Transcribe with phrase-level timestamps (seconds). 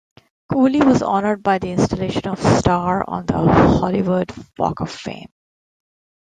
[0.51, 5.29] Cooley was honored by the installation of star on the Hollywood Walk of Fame.